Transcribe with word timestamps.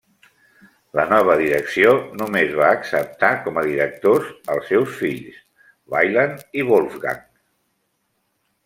La 0.99 1.03
nova 1.09 1.35
direcció 1.41 1.91
només 2.21 2.57
va 2.61 2.71
acceptar 2.77 3.31
com 3.45 3.61
a 3.61 3.65
directors 3.69 4.33
als 4.55 4.73
seus 4.73 4.99
fills 5.03 5.39
Wieland 5.97 6.61
i 6.63 6.69
Wolfgang. 6.73 7.27